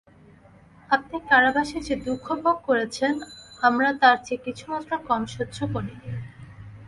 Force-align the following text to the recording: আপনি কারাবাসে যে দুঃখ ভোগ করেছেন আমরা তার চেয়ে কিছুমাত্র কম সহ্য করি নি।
আপনি 0.89 1.17
কারাবাসে 1.29 1.77
যে 1.81 1.95
দুঃখ 2.05 2.25
ভোগ 2.35 2.57
করেছেন 2.65 3.13
আমরা 3.61 3.89
তার 4.01 4.17
চেয়ে 4.25 4.43
কিছুমাত্র 4.45 4.91
কম 5.07 5.21
সহ্য 5.27 5.57
করি 5.73 5.93
নি। 6.01 6.09